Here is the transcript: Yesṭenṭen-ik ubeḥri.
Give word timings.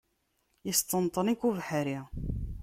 Yesṭenṭen-ik 0.67 1.41
ubeḥri. 1.47 1.99